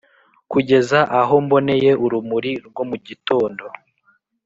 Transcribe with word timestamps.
kugeza 0.51 0.99
aho 1.19 1.33
mboneye 1.45 1.91
urumuri 2.05 2.51
rwo 2.67 2.83
mu 2.89 2.95
gitondo, 3.07 3.63